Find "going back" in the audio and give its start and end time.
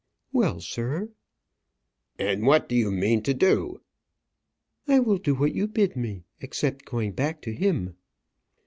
6.85-7.39